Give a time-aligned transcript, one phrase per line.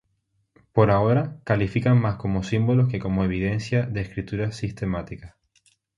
[0.71, 5.37] Por ahora, califican más como símbolos que como evidencia de escritura sistemática.